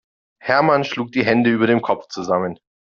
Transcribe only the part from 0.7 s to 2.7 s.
schlug die Hände über dem Kopf zusammen.